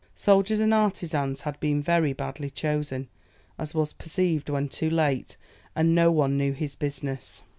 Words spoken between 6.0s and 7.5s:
one knew his business.